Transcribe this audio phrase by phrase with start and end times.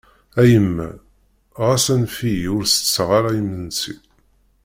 [0.41, 0.89] A yemma
[1.57, 2.49] xas anef-iyi!
[2.55, 3.93] Ur tettaɣ ara imensi.